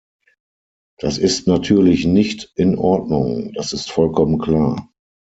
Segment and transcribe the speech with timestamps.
[0.97, 4.89] Das ist natürlich nicht in Ordnung, das ist vollkommen klar.